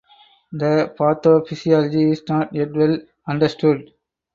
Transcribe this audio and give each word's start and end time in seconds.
The 0.51 0.95
pathophysiology 0.97 2.11
is 2.13 2.23
not 2.27 2.55
yet 2.55 2.73
well 2.73 2.97
understood. 3.27 3.91